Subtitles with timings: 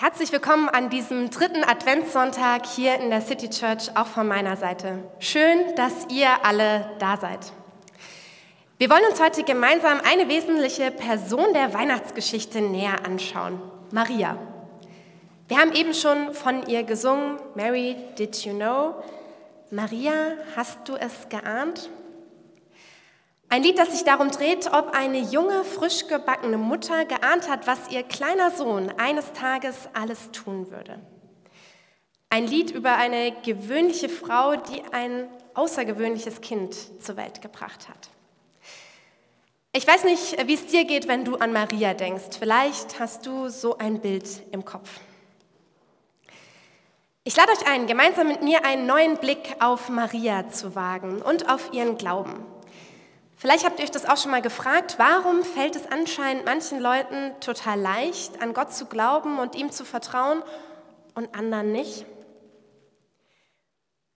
[0.00, 5.02] Herzlich willkommen an diesem dritten Adventssonntag hier in der City Church, auch von meiner Seite.
[5.18, 7.52] Schön, dass ihr alle da seid.
[8.78, 14.38] Wir wollen uns heute gemeinsam eine wesentliche Person der Weihnachtsgeschichte näher anschauen, Maria.
[15.48, 19.02] Wir haben eben schon von ihr gesungen, Mary, did you know?
[19.72, 20.12] Maria,
[20.54, 21.90] hast du es geahnt?
[23.50, 27.90] Ein Lied, das sich darum dreht, ob eine junge, frisch gebackene Mutter geahnt hat, was
[27.90, 30.98] ihr kleiner Sohn eines Tages alles tun würde.
[32.28, 38.10] Ein Lied über eine gewöhnliche Frau, die ein außergewöhnliches Kind zur Welt gebracht hat.
[39.72, 42.36] Ich weiß nicht, wie es dir geht, wenn du an Maria denkst.
[42.38, 44.90] Vielleicht hast du so ein Bild im Kopf.
[47.24, 51.48] Ich lade euch ein, gemeinsam mit mir einen neuen Blick auf Maria zu wagen und
[51.50, 52.44] auf ihren Glauben.
[53.38, 57.30] Vielleicht habt ihr euch das auch schon mal gefragt, warum fällt es anscheinend manchen Leuten
[57.38, 60.42] total leicht, an Gott zu glauben und ihm zu vertrauen
[61.14, 62.04] und anderen nicht?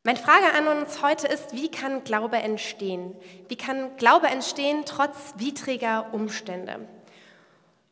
[0.03, 3.15] Meine Frage an uns heute ist, wie kann Glaube entstehen?
[3.47, 6.81] Wie kann Glaube entstehen trotz widriger Umstände?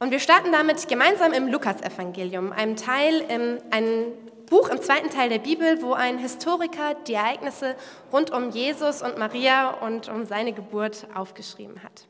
[0.01, 3.25] Und wir starten damit gemeinsam im Lukasevangelium, einem Teil,
[3.70, 4.12] einem
[4.51, 7.77] Buch im zweiten Teil der Bibel, wo ein Historiker die Ereignisse
[8.12, 12.09] rund um Jesus und Maria und um seine Geburt aufgeschrieben hat.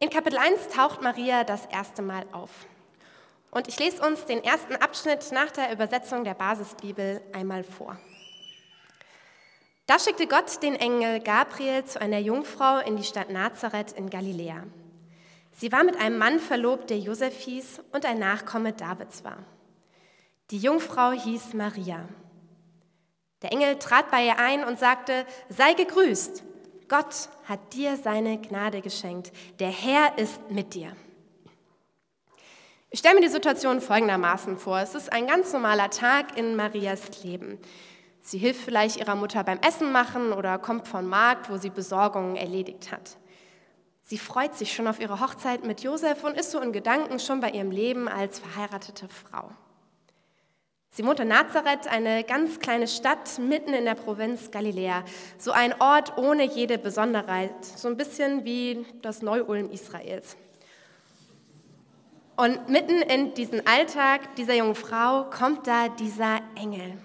[0.00, 2.50] In Kapitel 1 taucht Maria das erste Mal auf.
[3.50, 7.96] Und ich lese uns den ersten Abschnitt nach der Übersetzung der Basisbibel einmal vor.
[9.86, 14.64] Da schickte Gott den Engel Gabriel zu einer Jungfrau in die Stadt Nazareth in Galiläa.
[15.52, 19.38] Sie war mit einem Mann verlobt, der Josef hieß und ein Nachkomme Davids war.
[20.50, 22.06] Die Jungfrau hieß Maria.
[23.40, 26.42] Der Engel trat bei ihr ein und sagte, sei gegrüßt,
[26.88, 30.94] Gott hat dir seine Gnade geschenkt, der Herr ist mit dir.
[32.90, 34.78] Ich stelle mir die Situation folgendermaßen vor.
[34.78, 37.58] Es ist ein ganz normaler Tag in Marias Leben.
[38.20, 42.36] Sie hilft vielleicht ihrer Mutter beim Essen machen oder kommt vom Markt, wo sie Besorgungen
[42.36, 43.16] erledigt hat.
[44.02, 47.40] Sie freut sich schon auf ihre Hochzeit mit Josef und ist so in Gedanken schon
[47.40, 49.50] bei ihrem Leben als verheiratete Frau.
[50.96, 55.02] Sie wohnt in Nazareth, eine ganz kleine Stadt mitten in der Provinz Galiläa.
[55.38, 60.36] So ein Ort ohne jede Besonderheit, so ein bisschen wie das Neu-Ulm Israels.
[62.36, 66.96] Und mitten in diesen Alltag dieser jungen Frau kommt da dieser Engel.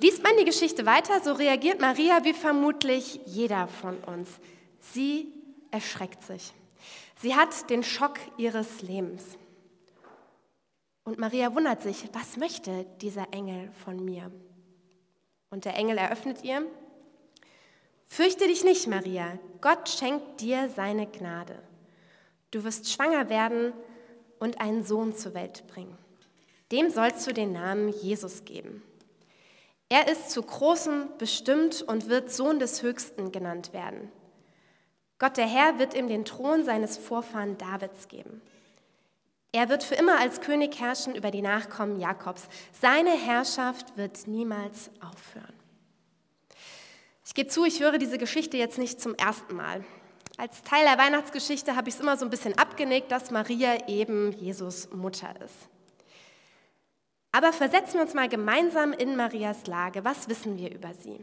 [0.00, 4.28] Liest man die Geschichte weiter, so reagiert Maria wie vermutlich jeder von uns.
[4.80, 5.32] Sie
[5.70, 6.52] erschreckt sich.
[7.20, 9.38] Sie hat den Schock ihres Lebens.
[11.06, 14.28] Und Maria wundert sich, was möchte dieser Engel von mir?
[15.50, 16.66] Und der Engel eröffnet ihr,
[18.08, 21.62] Fürchte dich nicht, Maria, Gott schenkt dir seine Gnade.
[22.50, 23.72] Du wirst schwanger werden
[24.40, 25.96] und einen Sohn zur Welt bringen.
[26.72, 28.82] Dem sollst du den Namen Jesus geben.
[29.88, 34.10] Er ist zu Großem bestimmt und wird Sohn des Höchsten genannt werden.
[35.20, 38.42] Gott der Herr wird ihm den Thron seines Vorfahren Davids geben.
[39.56, 42.42] Er wird für immer als König herrschen über die Nachkommen Jakobs.
[42.78, 45.54] Seine Herrschaft wird niemals aufhören.
[47.24, 49.82] Ich gebe zu, ich höre diese Geschichte jetzt nicht zum ersten Mal.
[50.36, 54.32] Als Teil der Weihnachtsgeschichte habe ich es immer so ein bisschen abgenickt, dass Maria eben
[54.32, 55.70] Jesus Mutter ist.
[57.32, 60.04] Aber versetzen wir uns mal gemeinsam in Marias Lage.
[60.04, 61.18] Was wissen wir über sie?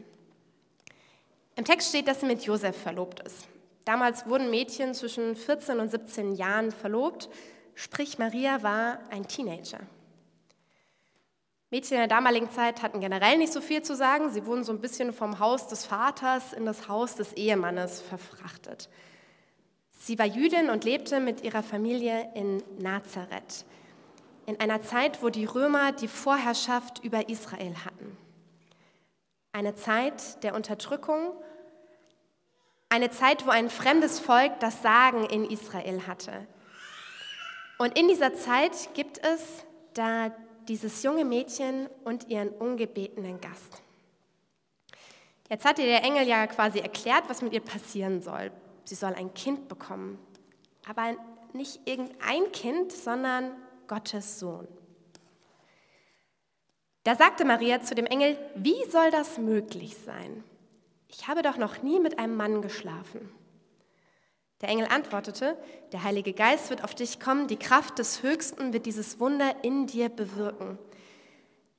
[1.54, 3.46] Im Text steht, dass sie mit Josef verlobt ist.
[3.84, 7.28] Damals wurden Mädchen zwischen 14 und 17 Jahren verlobt,
[7.74, 9.80] Sprich, Maria war ein Teenager.
[11.70, 14.30] Mädchen in der damaligen Zeit hatten generell nicht so viel zu sagen.
[14.30, 18.88] Sie wurden so ein bisschen vom Haus des Vaters in das Haus des Ehemannes verfrachtet.
[19.90, 23.64] Sie war Jüdin und lebte mit ihrer Familie in Nazareth,
[24.46, 28.16] in einer Zeit, wo die Römer die Vorherrschaft über Israel hatten.
[29.50, 31.32] Eine Zeit der Unterdrückung,
[32.88, 36.46] eine Zeit, wo ein fremdes Volk das Sagen in Israel hatte,
[37.84, 40.32] und in dieser Zeit gibt es da
[40.68, 43.82] dieses junge Mädchen und ihren ungebetenen Gast.
[45.50, 48.50] Jetzt hat ihr der Engel ja quasi erklärt, was mit ihr passieren soll.
[48.84, 50.18] Sie soll ein Kind bekommen.
[50.88, 51.14] Aber
[51.52, 53.50] nicht irgendein Kind, sondern
[53.86, 54.66] Gottes Sohn.
[57.02, 60.42] Da sagte Maria zu dem Engel, wie soll das möglich sein?
[61.08, 63.30] Ich habe doch noch nie mit einem Mann geschlafen.
[64.64, 65.58] Der Engel antwortete,
[65.92, 69.86] der Heilige Geist wird auf dich kommen, die Kraft des Höchsten wird dieses Wunder in
[69.86, 70.78] dir bewirken.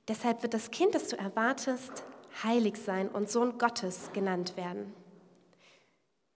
[0.08, 2.04] Deshalb wird das Kind, das du erwartest,
[2.44, 4.94] heilig sein und Sohn Gottes genannt werden.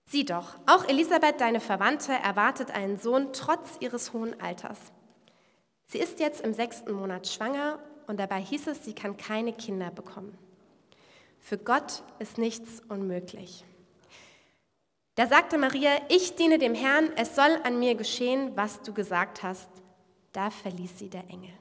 [0.05, 4.79] Sieh doch, auch Elisabeth, deine Verwandte, erwartet einen Sohn trotz ihres hohen Alters.
[5.85, 9.91] Sie ist jetzt im sechsten Monat schwanger und dabei hieß es, sie kann keine Kinder
[9.91, 10.35] bekommen.
[11.39, 13.65] Für Gott ist nichts unmöglich.
[15.19, 19.44] Da sagte Maria, ich diene dem Herrn, es soll an mir geschehen, was du gesagt
[19.44, 19.68] hast.
[20.31, 21.51] Da verließ sie der Engel.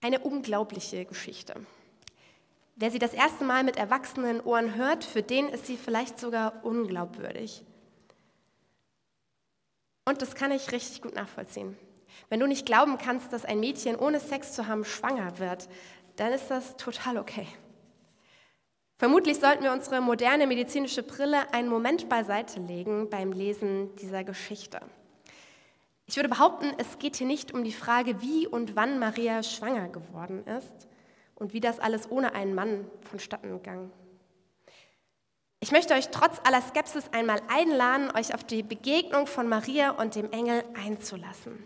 [0.00, 1.56] Eine unglaubliche Geschichte.
[2.76, 6.64] Wer sie das erste Mal mit erwachsenen Ohren hört, für den ist sie vielleicht sogar
[6.64, 7.64] unglaubwürdig.
[10.04, 11.76] Und das kann ich richtig gut nachvollziehen.
[12.28, 15.68] Wenn du nicht glauben kannst, dass ein Mädchen ohne Sex zu haben schwanger wird,
[16.14, 17.48] dann ist das total okay.
[18.96, 24.80] Vermutlich sollten wir unsere moderne medizinische Brille einen Moment beiseite legen beim Lesen dieser Geschichte.
[26.06, 29.88] Ich würde behaupten, es geht hier nicht um die Frage, wie und wann Maria schwanger
[29.88, 30.88] geworden ist
[31.34, 33.90] und wie das alles ohne einen Mann vonstatten ging.
[35.58, 40.14] Ich möchte euch trotz aller Skepsis einmal einladen, euch auf die Begegnung von Maria und
[40.14, 41.64] dem Engel einzulassen.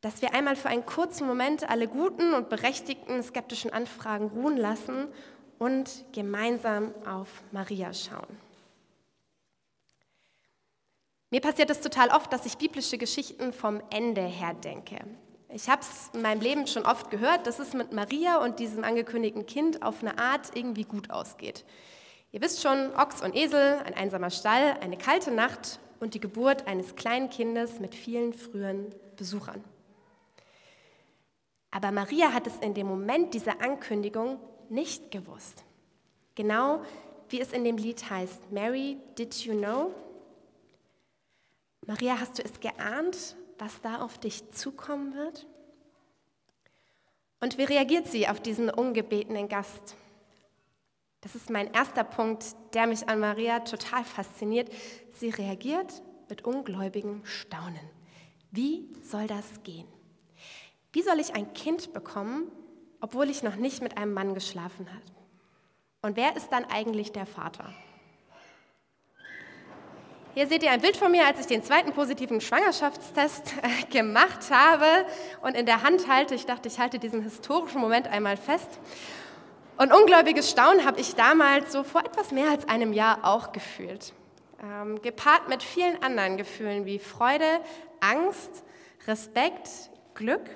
[0.00, 5.08] Dass wir einmal für einen kurzen Moment alle guten und berechtigten skeptischen Anfragen ruhen lassen
[5.58, 8.36] und gemeinsam auf Maria schauen.
[11.30, 14.98] Mir passiert es total oft, dass ich biblische Geschichten vom Ende her denke.
[15.48, 18.84] Ich habe es in meinem Leben schon oft gehört, dass es mit Maria und diesem
[18.84, 21.64] angekündigten Kind auf eine Art irgendwie gut ausgeht.
[22.32, 26.66] Ihr wisst schon, Ochs und Esel, ein einsamer Stall, eine kalte Nacht und die Geburt
[26.66, 29.62] eines kleinen Kindes mit vielen frühen Besuchern.
[31.70, 34.38] Aber Maria hat es in dem Moment dieser Ankündigung
[34.70, 35.64] nicht gewusst.
[36.34, 36.82] Genau
[37.28, 39.94] wie es in dem Lied heißt, Mary, did you know?
[41.86, 45.46] Maria, hast du es geahnt, was da auf dich zukommen wird?
[47.40, 49.96] Und wie reagiert sie auf diesen ungebetenen Gast?
[51.20, 52.44] Das ist mein erster Punkt,
[52.74, 54.70] der mich an Maria total fasziniert.
[55.12, 57.90] Sie reagiert mit ungläubigem Staunen.
[58.50, 59.88] Wie soll das gehen?
[60.92, 62.52] Wie soll ich ein Kind bekommen,
[63.04, 65.04] obwohl ich noch nicht mit einem Mann geschlafen habe?
[66.00, 67.74] Und wer ist dann eigentlich der Vater?
[70.32, 74.50] Hier seht ihr ein Bild von mir, als ich den zweiten positiven Schwangerschaftstest äh, gemacht
[74.50, 74.86] habe
[75.42, 76.34] und in der Hand halte.
[76.34, 78.80] Ich dachte, ich halte diesen historischen Moment einmal fest.
[79.76, 84.14] Und ungläubiges Staunen habe ich damals so vor etwas mehr als einem Jahr auch gefühlt.
[84.62, 87.60] Ähm, gepaart mit vielen anderen Gefühlen wie Freude,
[88.00, 88.64] Angst,
[89.06, 89.68] Respekt,
[90.14, 90.48] Glück.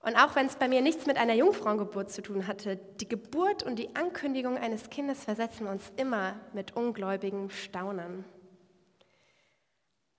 [0.00, 3.62] Und auch wenn es bei mir nichts mit einer Jungfrauengeburt zu tun hatte, die Geburt
[3.62, 8.24] und die Ankündigung eines Kindes versetzen uns immer mit ungläubigem Staunen.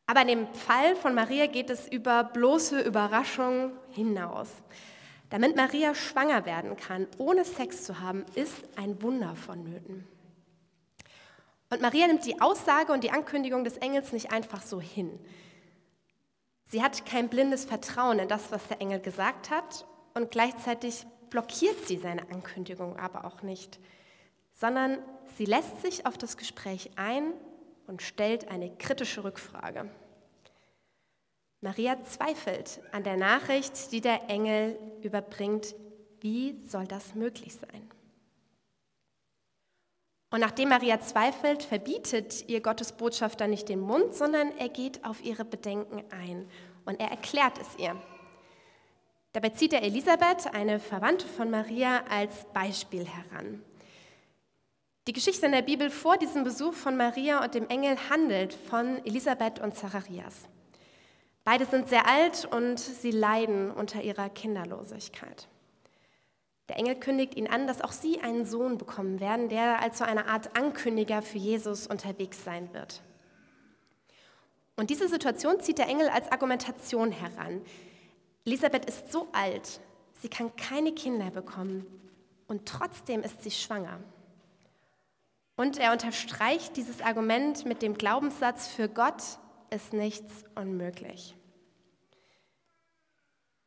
[0.05, 4.49] Aber in dem Fall von Maria geht es über bloße Überraschung hinaus.
[5.29, 10.07] Damit Maria schwanger werden kann, ohne Sex zu haben, ist ein Wunder vonnöten.
[11.69, 15.19] Und Maria nimmt die Aussage und die Ankündigung des Engels nicht einfach so hin.
[16.71, 21.87] Sie hat kein blindes Vertrauen in das, was der Engel gesagt hat und gleichzeitig blockiert
[21.87, 23.79] sie seine Ankündigung aber auch nicht,
[24.51, 24.99] sondern
[25.35, 27.33] sie lässt sich auf das Gespräch ein
[27.87, 29.89] und stellt eine kritische Rückfrage.
[31.61, 35.75] Maria zweifelt an der Nachricht, die der Engel überbringt.
[36.21, 37.89] Wie soll das möglich sein?
[40.31, 45.23] Und nachdem Maria zweifelt, verbietet ihr Gottes Botschafter nicht den Mund, sondern er geht auf
[45.23, 46.47] ihre Bedenken ein
[46.85, 47.95] und er erklärt es ihr.
[49.33, 53.63] Dabei zieht er Elisabeth, eine Verwandte von Maria, als Beispiel heran.
[55.07, 59.03] Die Geschichte in der Bibel vor diesem Besuch von Maria und dem Engel handelt von
[59.05, 60.47] Elisabeth und Zacharias.
[61.43, 65.47] Beide sind sehr alt und sie leiden unter ihrer Kinderlosigkeit.
[66.69, 70.03] Der Engel kündigt ihnen an, dass auch sie einen Sohn bekommen werden, der als so
[70.05, 73.01] eine Art Ankündiger für Jesus unterwegs sein wird.
[74.75, 77.61] Und diese Situation zieht der Engel als Argumentation heran.
[78.45, 79.81] Elisabeth ist so alt,
[80.21, 81.85] sie kann keine Kinder bekommen
[82.47, 83.99] und trotzdem ist sie schwanger.
[85.55, 89.21] Und er unterstreicht dieses Argument mit dem Glaubenssatz, für Gott
[89.71, 91.35] ist nichts unmöglich.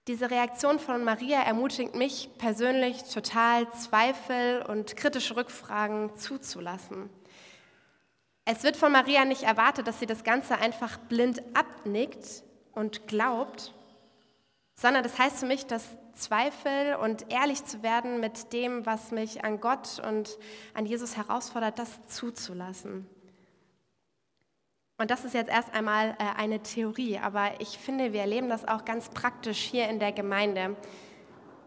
[0.08, 7.08] Diese Reaktion von Maria ermutigt mich persönlich total, Zweifel und kritische Rückfragen zuzulassen.
[8.44, 12.42] Es wird von Maria nicht erwartet, dass sie das Ganze einfach blind abnickt
[12.72, 13.72] und glaubt,
[14.74, 19.44] sondern das heißt für mich, dass Zweifel und ehrlich zu werden mit dem, was mich
[19.44, 20.36] an Gott und
[20.74, 23.06] an Jesus herausfordert, das zuzulassen.
[24.98, 28.66] Und das ist jetzt erst einmal äh, eine Theorie, aber ich finde, wir erleben das
[28.66, 30.76] auch ganz praktisch hier in der Gemeinde.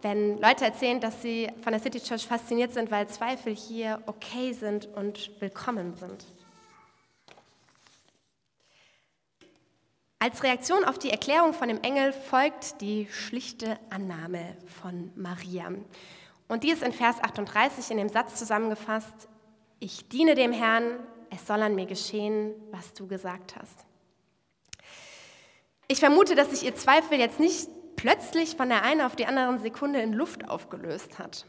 [0.01, 4.53] Wenn Leute erzählen, dass sie von der City Church fasziniert sind, weil Zweifel hier okay
[4.53, 6.25] sind und willkommen sind.
[10.19, 15.71] Als Reaktion auf die Erklärung von dem Engel folgt die schlichte Annahme von Maria.
[16.47, 19.27] Und die ist in Vers 38 in dem Satz zusammengefasst,
[19.79, 23.85] ich diene dem Herrn, es soll an mir geschehen, was du gesagt hast.
[25.87, 29.59] Ich vermute, dass sich ihr Zweifel jetzt nicht plötzlich von der einen auf die andere
[29.59, 31.45] Sekunde in Luft aufgelöst hat.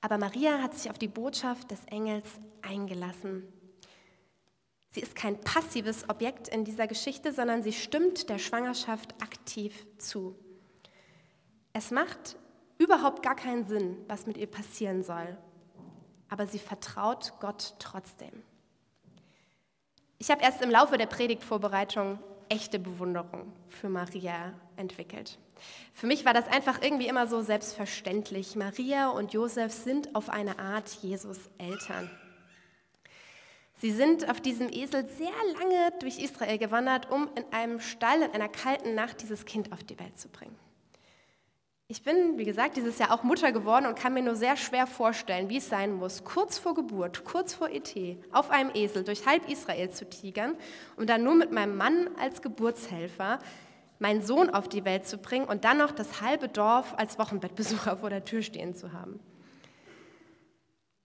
[0.00, 2.24] Aber Maria hat sich auf die Botschaft des Engels
[2.62, 3.44] eingelassen.
[4.90, 10.34] Sie ist kein passives Objekt in dieser Geschichte, sondern sie stimmt der Schwangerschaft aktiv zu.
[11.72, 12.36] Es macht
[12.78, 15.36] überhaupt gar keinen Sinn, was mit ihr passieren soll,
[16.28, 18.42] aber sie vertraut Gott trotzdem.
[20.18, 22.18] Ich habe erst im Laufe der Predigtvorbereitung
[22.48, 25.38] echte Bewunderung für Maria entwickelt.
[25.92, 28.56] Für mich war das einfach irgendwie immer so selbstverständlich.
[28.56, 32.10] Maria und Josef sind auf eine Art Jesus Eltern.
[33.78, 38.30] Sie sind auf diesem Esel sehr lange durch Israel gewandert, um in einem Stall in
[38.30, 40.56] einer kalten Nacht dieses Kind auf die Welt zu bringen.
[41.88, 44.88] Ich bin, wie gesagt, dieses Jahr auch Mutter geworden und kann mir nur sehr schwer
[44.88, 47.94] vorstellen, wie es sein muss, kurz vor Geburt, kurz vor ET,
[48.32, 50.56] auf einem Esel durch halb Israel zu tigern,
[50.96, 53.38] um dann nur mit meinem Mann als Geburtshelfer
[54.00, 57.98] meinen Sohn auf die Welt zu bringen und dann noch das halbe Dorf als Wochenbettbesucher
[57.98, 59.20] vor der Tür stehen zu haben.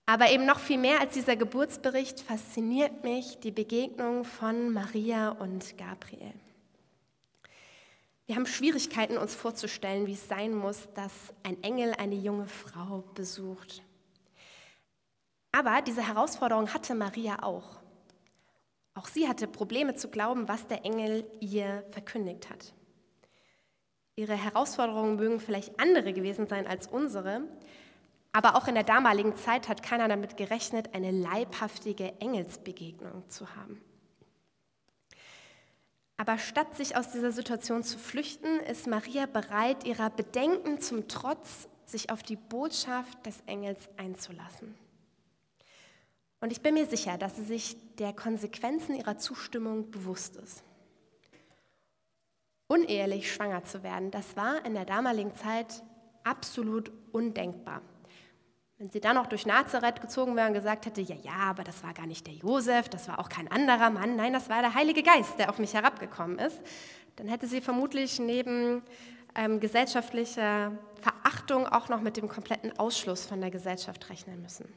[0.08, 5.78] Aber eben noch viel mehr als dieser Geburtsbericht fasziniert mich die Begegnung von Maria und
[5.78, 6.34] Gabriel.
[8.28, 11.12] Wir haben Schwierigkeiten, uns vorzustellen, wie es sein muss, dass
[11.44, 13.82] ein Engel eine junge Frau besucht.
[15.52, 17.82] Aber diese Herausforderung hatte Maria auch.
[18.94, 22.74] Auch sie hatte Probleme zu glauben, was der Engel ihr verkündigt hat.
[24.16, 27.42] Ihre Herausforderungen mögen vielleicht andere gewesen sein als unsere,
[28.34, 33.82] aber auch in der damaligen Zeit hat keiner damit gerechnet, eine leibhaftige Engelsbegegnung zu haben.
[36.22, 41.68] Aber statt sich aus dieser Situation zu flüchten, ist Maria bereit, ihrer Bedenken zum Trotz,
[41.88, 44.76] sich auf die Botschaft des Engels einzulassen.
[46.40, 50.62] Und ich bin mir sicher, dass sie sich der Konsequenzen ihrer Zustimmung bewusst ist.
[52.68, 55.82] Unehelich schwanger zu werden, das war in der damaligen Zeit
[56.24, 57.82] absolut undenkbar.
[58.82, 61.84] Wenn sie dann noch durch Nazareth gezogen wäre und gesagt hätte, ja, ja, aber das
[61.84, 64.74] war gar nicht der Josef, das war auch kein anderer Mann, nein, das war der
[64.74, 66.60] Heilige Geist, der auf mich herabgekommen ist,
[67.16, 68.82] dann hätte sie vermutlich neben
[69.36, 74.68] ähm, gesellschaftlicher Verachtung auch noch mit dem kompletten Ausschluss von der Gesellschaft rechnen müssen.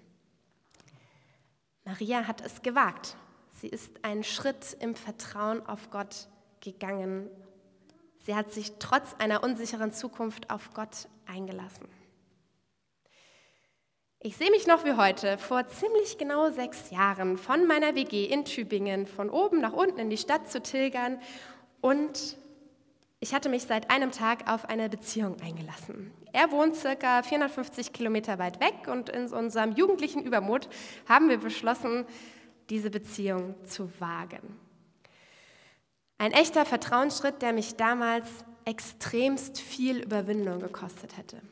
[1.87, 3.17] Maria hat es gewagt.
[3.53, 6.29] Sie ist einen Schritt im Vertrauen auf Gott
[6.61, 7.31] gegangen.
[8.19, 11.89] Sie hat sich trotz einer unsicheren Zukunft auf Gott eingelassen.
[14.27, 18.47] Ich sehe mich noch wie heute, vor ziemlich genau sechs Jahren, von meiner WG in
[18.47, 21.21] Tübingen, von oben nach unten in die Stadt zu tilgern
[21.83, 22.39] und
[23.21, 26.11] ich hatte mich seit einem Tag auf eine Beziehung eingelassen.
[26.33, 30.71] Er wohnt circa 450 Kilometer weit weg und in unserem jugendlichen Übermut
[31.07, 32.07] haben wir beschlossen,
[32.71, 34.59] diese Beziehung zu wagen.
[36.17, 38.27] Ein echter Vertrauensschritt, der mich damals
[38.65, 41.43] extremst viel Überwindung gekostet hätte.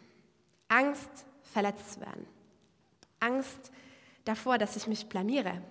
[0.69, 2.32] Angst, verletzt zu werden.
[3.23, 3.71] Angst
[4.25, 5.63] davor, dass ich mich blamiere.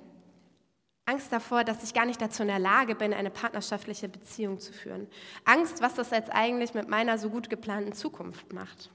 [1.06, 4.72] Angst davor, dass ich gar nicht dazu in der Lage bin, eine partnerschaftliche Beziehung zu
[4.72, 5.08] führen.
[5.46, 8.90] Angst, was das jetzt eigentlich mit meiner so gut geplanten Zukunft macht.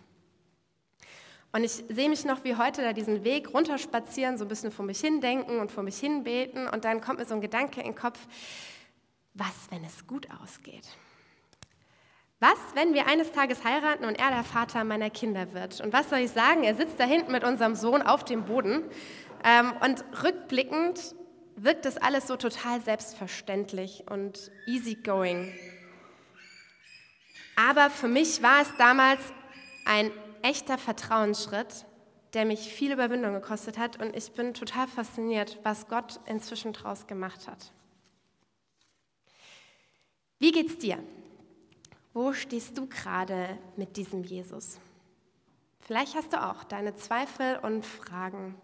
[1.52, 4.84] Und ich sehe mich noch wie heute da diesen Weg runterspazieren, so ein bisschen vor
[4.84, 6.68] mich hindenken und vor mich hinbeten.
[6.68, 8.18] Und dann kommt mir so ein Gedanke in den Kopf,
[9.34, 10.86] was, wenn es gut ausgeht?
[12.38, 15.80] Was, wenn wir eines Tages heiraten und er der Vater meiner Kinder wird?
[15.80, 16.64] Und was soll ich sagen?
[16.64, 18.82] Er sitzt da hinten mit unserem Sohn auf dem Boden.
[19.42, 21.14] Ähm, und rückblickend
[21.56, 25.50] wirkt das alles so total selbstverständlich und easygoing.
[27.56, 29.20] Aber für mich war es damals
[29.86, 30.10] ein
[30.42, 31.86] echter Vertrauensschritt,
[32.34, 33.98] der mich viel Überwindung gekostet hat.
[33.98, 37.72] Und ich bin total fasziniert, was Gott inzwischen daraus gemacht hat.
[40.38, 41.02] Wie geht's dir?
[42.16, 44.78] Wo stehst du gerade mit diesem Jesus?
[45.80, 48.54] Vielleicht hast du auch deine Zweifel und Fragen.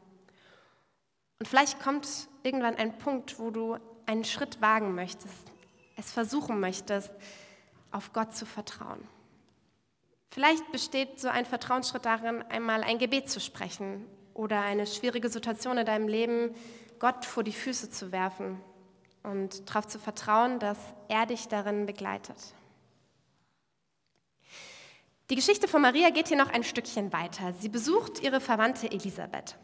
[1.39, 2.09] Und vielleicht kommt
[2.45, 5.37] irgendwann ein Punkt, wo du einen Schritt wagen möchtest,
[5.99, 7.11] es versuchen möchtest,
[7.91, 9.07] auf Gott zu vertrauen.
[10.31, 15.77] Vielleicht besteht so ein Vertrauensschritt darin, einmal ein Gebet zu sprechen oder eine schwierige Situation
[15.77, 16.55] in deinem Leben
[16.99, 18.59] Gott vor die Füße zu werfen
[19.23, 20.79] und darauf zu vertrauen, dass
[21.09, 22.55] er dich darin begleitet.
[25.33, 27.55] Die Geschichte von Maria geht hier noch ein Stückchen weiter.
[27.59, 29.57] Sie besucht ihre Verwandte Elisabeth.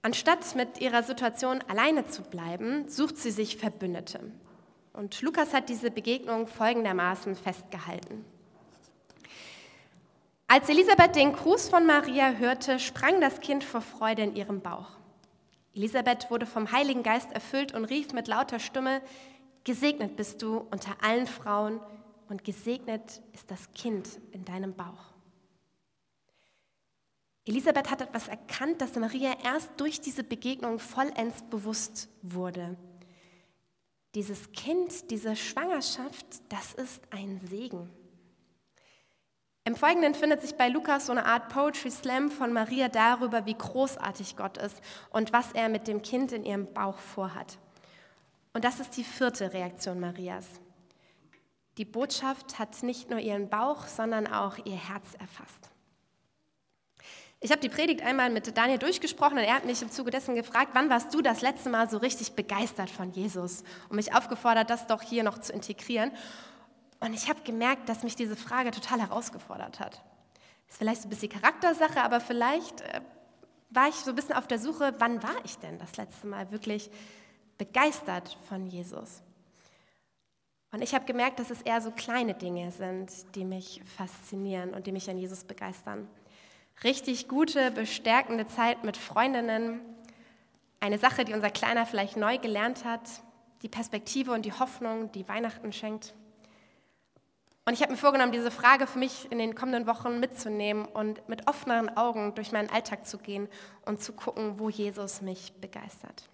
[0.00, 4.32] Anstatt mit ihrer Situation alleine zu bleiben, sucht sie sich Verbündete.
[4.94, 8.24] Und Lukas hat diese Begegnung folgendermaßen festgehalten.
[10.48, 14.88] Als Elisabeth den Gruß von Maria hörte, sprang das Kind vor Freude in ihrem Bauch.
[15.74, 19.02] Elisabeth wurde vom Heiligen Geist erfüllt und rief mit lauter Stimme,
[19.64, 21.78] Gesegnet bist du unter allen Frauen
[22.32, 25.12] und gesegnet ist das Kind in deinem Bauch.
[27.44, 32.78] Elisabeth hat etwas erkannt, das Maria erst durch diese Begegnung vollends bewusst wurde.
[34.14, 37.90] Dieses Kind, diese Schwangerschaft, das ist ein Segen.
[39.64, 43.58] Im Folgenden findet sich bei Lukas so eine Art Poetry Slam von Maria darüber, wie
[43.58, 47.58] großartig Gott ist und was er mit dem Kind in ihrem Bauch vorhat.
[48.54, 50.61] Und das ist die vierte Reaktion Marias.
[51.78, 55.70] Die Botschaft hat nicht nur ihren Bauch, sondern auch ihr Herz erfasst.
[57.44, 60.36] Ich habe die Predigt einmal mit Daniel durchgesprochen und er hat mich im Zuge dessen
[60.36, 64.70] gefragt, wann warst du das letzte Mal so richtig begeistert von Jesus und mich aufgefordert,
[64.70, 66.12] das doch hier noch zu integrieren.
[67.00, 70.00] Und ich habe gemerkt, dass mich diese Frage total herausgefordert hat.
[70.68, 73.00] Ist vielleicht so ein bisschen Charaktersache, aber vielleicht äh,
[73.70, 76.52] war ich so ein bisschen auf der Suche, wann war ich denn das letzte Mal
[76.52, 76.90] wirklich
[77.58, 79.20] begeistert von Jesus?
[80.72, 84.86] Und ich habe gemerkt, dass es eher so kleine Dinge sind, die mich faszinieren und
[84.86, 86.08] die mich an Jesus begeistern
[86.84, 89.80] richtig gute, bestärkende Zeit mit Freundinnen,
[90.80, 93.08] eine Sache, die unser Kleiner vielleicht neu gelernt hat,
[93.62, 96.14] die Perspektive und die Hoffnung, die Weihnachten schenkt.
[97.64, 101.28] Und ich habe mir vorgenommen, diese Frage für mich in den kommenden Wochen mitzunehmen und
[101.28, 103.48] mit offeneren Augen durch meinen Alltag zu gehen
[103.86, 106.28] und zu gucken, wo Jesus mich begeistert.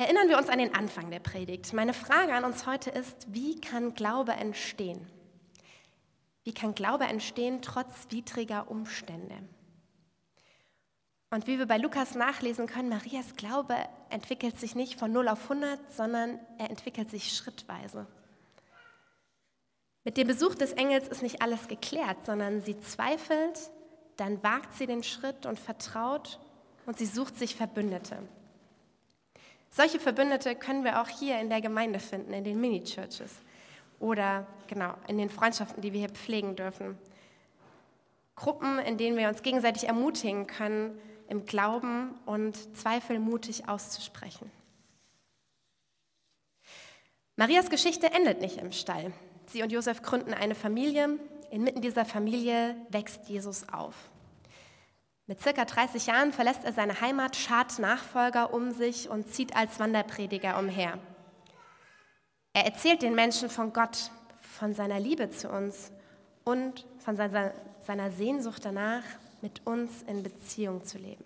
[0.00, 1.72] Erinnern wir uns an den Anfang der Predigt.
[1.72, 5.04] Meine Frage an uns heute ist, wie kann Glaube entstehen?
[6.44, 9.34] Wie kann Glaube entstehen trotz widriger Umstände?
[11.30, 13.74] Und wie wir bei Lukas nachlesen können, Marias Glaube
[14.08, 18.06] entwickelt sich nicht von 0 auf 100, sondern er entwickelt sich schrittweise.
[20.04, 23.58] Mit dem Besuch des Engels ist nicht alles geklärt, sondern sie zweifelt,
[24.16, 26.38] dann wagt sie den Schritt und vertraut
[26.86, 28.22] und sie sucht sich Verbündete.
[29.78, 33.30] Solche Verbündete können wir auch hier in der Gemeinde finden, in den Mini-Churches
[34.00, 36.98] oder genau in den Freundschaften, die wir hier pflegen dürfen.
[38.34, 44.50] Gruppen, in denen wir uns gegenseitig ermutigen können, im Glauben und Zweifel mutig auszusprechen.
[47.36, 49.12] Marias Geschichte endet nicht im Stall.
[49.46, 51.20] Sie und Josef gründen eine Familie.
[51.52, 53.94] Inmitten dieser Familie wächst Jesus auf.
[55.28, 59.78] Mit circa 30 Jahren verlässt er seine Heimat, schart Nachfolger um sich und zieht als
[59.78, 60.98] Wanderprediger umher.
[62.54, 64.10] Er erzählt den Menschen von Gott,
[64.40, 65.92] von seiner Liebe zu uns
[66.44, 69.02] und von seiner Sehnsucht danach,
[69.42, 71.24] mit uns in Beziehung zu leben.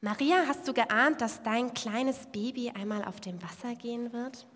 [0.00, 4.46] Maria, hast du geahnt, dass dein kleines Baby einmal auf dem Wasser gehen wird?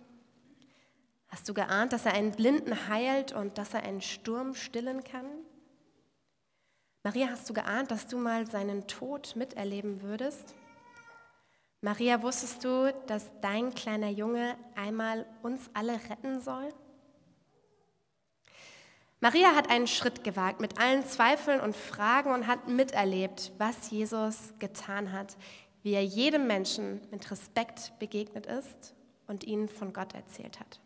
[1.26, 5.26] Hast du geahnt, dass er einen Blinden heilt und dass er einen Sturm stillen kann?
[7.04, 10.54] Maria, hast du geahnt, dass du mal seinen Tod miterleben würdest?
[11.80, 16.68] Maria, wusstest du, dass dein kleiner Junge einmal uns alle retten soll?
[19.18, 24.52] Maria hat einen Schritt gewagt mit allen Zweifeln und Fragen und hat miterlebt, was Jesus
[24.60, 25.36] getan hat,
[25.82, 28.94] wie er jedem Menschen mit Respekt begegnet ist
[29.26, 30.81] und ihnen von Gott erzählt hat.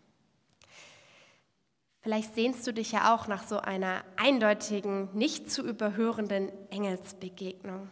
[2.07, 7.91] Vielleicht sehnst du dich ja auch nach so einer eindeutigen, nicht zu überhörenden Engelsbegegnung.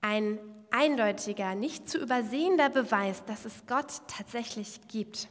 [0.00, 0.38] Ein
[0.70, 5.26] eindeutiger, nicht zu übersehender Beweis, dass es Gott tatsächlich gibt.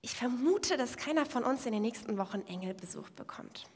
[0.00, 3.66] Ich vermute, dass keiner von uns in den nächsten Wochen Engelbesuch bekommt.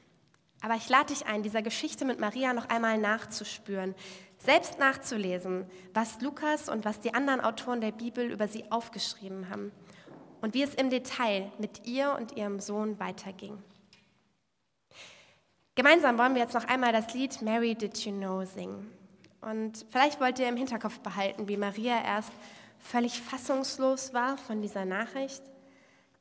[0.63, 3.95] Aber ich lade dich ein, dieser Geschichte mit Maria noch einmal nachzuspüren,
[4.39, 9.71] selbst nachzulesen, was Lukas und was die anderen Autoren der Bibel über sie aufgeschrieben haben
[10.45, 13.57] und wie es im Detail mit ihr und ihrem Sohn weiterging.
[15.75, 18.93] Gemeinsam wollen wir jetzt noch einmal das Lied Mary Did You Know singen.
[19.41, 22.31] Und vielleicht wollt ihr im Hinterkopf behalten, wie Maria erst
[22.79, 25.43] völlig fassungslos war von dieser Nachricht,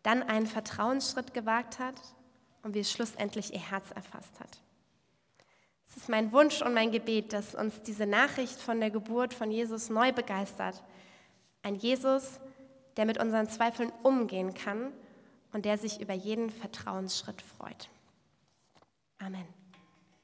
[0.04, 1.96] dann einen Vertrauensschritt gewagt hat
[2.62, 4.62] und wie es schlussendlich ihr Herz erfasst hat.
[5.90, 9.52] Es ist mein Wunsch und mein Gebet, dass uns diese Nachricht von der Geburt von
[9.52, 10.82] Jesus neu begeistert.
[11.62, 12.40] Ein Jesus,
[12.98, 14.92] der mit unseren Zweifeln umgehen kann
[15.52, 17.90] und der sich über jeden Vertrauensschritt freut.
[19.20, 19.63] Amen.